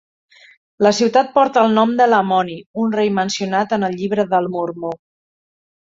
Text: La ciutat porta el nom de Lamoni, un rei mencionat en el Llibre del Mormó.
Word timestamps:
La 0.85 0.91
ciutat 0.99 1.29
porta 1.35 1.65
el 1.67 1.75
nom 1.77 1.93
de 2.01 2.09
Lamoni, 2.15 2.57
un 2.87 2.99
rei 2.99 3.15
mencionat 3.21 3.79
en 3.81 3.89
el 3.93 3.97
Llibre 4.01 4.29
del 4.37 4.53
Mormó. 4.59 4.97